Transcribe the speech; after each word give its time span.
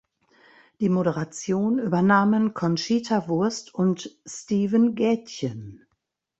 Die 0.79 0.89
Moderation 0.89 1.77
übernahmen 1.77 2.55
Conchita 2.55 3.27
Wurst 3.27 3.71
und 3.75 4.17
Steven 4.25 4.95
Gätjen. 4.95 5.85